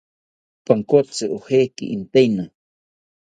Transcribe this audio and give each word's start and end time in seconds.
Pankotzi 0.65 1.23
ojeki 1.37 1.85
intaena 1.95 2.43